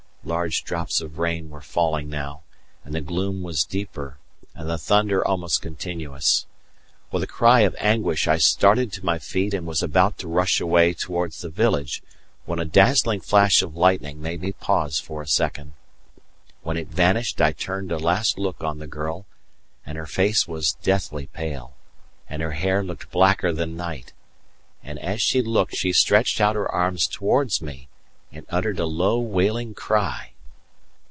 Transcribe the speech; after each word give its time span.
Large 0.23 0.65
drops 0.65 1.01
of 1.01 1.17
rain 1.17 1.49
were 1.49 1.61
falling 1.61 2.07
now, 2.07 2.43
and 2.85 2.93
the 2.93 3.01
gloom 3.01 3.41
was 3.41 3.65
deeper, 3.65 4.19
and 4.53 4.69
the 4.69 4.77
thunder 4.77 5.25
almost 5.27 5.63
continuous. 5.63 6.45
With 7.11 7.23
a 7.23 7.27
cry 7.27 7.61
of 7.61 7.75
anguish 7.79 8.27
I 8.27 8.37
started 8.37 8.93
to 8.93 9.03
my 9.05 9.17
feet 9.17 9.51
and 9.51 9.65
was 9.65 9.81
about 9.81 10.19
to 10.19 10.27
rush 10.27 10.61
away 10.61 10.93
towards 10.93 11.41
the 11.41 11.49
village 11.49 12.03
when 12.45 12.59
a 12.59 12.65
dazzling 12.65 13.19
flash 13.21 13.63
of 13.63 13.75
lightning 13.75 14.21
made 14.21 14.41
me 14.43 14.51
pause 14.51 14.99
for 14.99 15.23
a 15.23 15.27
moment. 15.43 15.73
When 16.61 16.77
it 16.77 16.89
vanished 16.89 17.41
I 17.41 17.51
turned 17.51 17.91
a 17.91 17.97
last 17.97 18.37
look 18.37 18.63
on 18.63 18.77
the 18.77 18.85
girl, 18.87 19.25
and 19.87 19.97
her 19.97 20.05
face 20.05 20.47
was 20.47 20.77
deathly 20.83 21.25
pale, 21.27 21.73
and 22.29 22.43
her 22.43 22.51
hair 22.51 22.83
looked 22.83 23.09
blacker 23.09 23.51
than 23.51 23.75
night; 23.75 24.13
and 24.83 24.99
as 24.99 25.19
she 25.19 25.41
looked 25.41 25.75
she 25.75 25.91
stretched 25.91 26.39
out 26.39 26.55
her 26.55 26.69
arms 26.71 27.07
towards 27.07 27.59
me 27.59 27.87
and 28.33 28.45
uttered 28.49 28.79
a 28.79 28.85
low, 28.85 29.19
wailing 29.19 29.73
cry. 29.73 30.29